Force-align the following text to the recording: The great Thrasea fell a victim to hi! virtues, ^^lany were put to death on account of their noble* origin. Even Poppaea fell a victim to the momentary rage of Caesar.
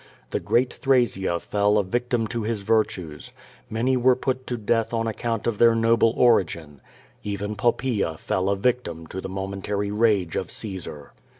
The 0.31 0.39
great 0.39 0.73
Thrasea 0.81 1.39
fell 1.39 1.77
a 1.77 1.83
victim 1.83 2.25
to 2.29 2.43
hi! 2.43 2.53
virtues, 2.55 3.33
^^lany 3.71 3.95
were 3.95 4.15
put 4.15 4.47
to 4.47 4.57
death 4.57 4.95
on 4.95 5.05
account 5.05 5.45
of 5.45 5.59
their 5.59 5.75
noble* 5.75 6.15
origin. 6.17 6.81
Even 7.23 7.55
Poppaea 7.55 8.17
fell 8.17 8.49
a 8.49 8.55
victim 8.55 9.05
to 9.05 9.21
the 9.21 9.29
momentary 9.29 9.91
rage 9.91 10.35
of 10.35 10.49
Caesar. 10.49 11.13